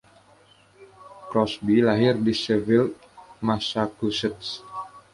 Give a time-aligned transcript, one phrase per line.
[1.29, 2.91] Crosby lahir di Sheffield,
[3.47, 4.49] Massachusetts.